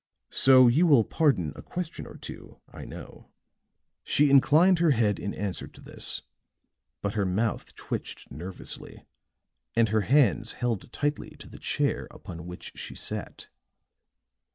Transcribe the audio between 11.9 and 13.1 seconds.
upon which she